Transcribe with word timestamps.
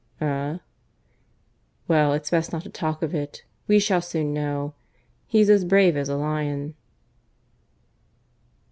"Eh?" 0.19 0.57
"Well, 1.87 2.13
it's 2.13 2.31
best 2.31 2.51
not 2.51 2.63
to 2.63 2.71
talk 2.71 3.03
of 3.03 3.13
it. 3.13 3.43
We 3.67 3.77
shall 3.77 4.01
soon 4.01 4.33
know. 4.33 4.73
He's 5.27 5.47
as 5.47 5.63
brave 5.63 5.95
as 5.95 6.09
a 6.09 6.15
lion." 6.17 6.73